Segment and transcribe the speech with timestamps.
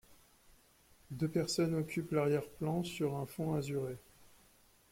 [1.11, 3.97] Deux personnages occupent l'arrière-plan sur un fond azuré.